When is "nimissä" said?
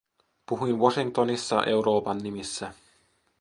2.17-2.73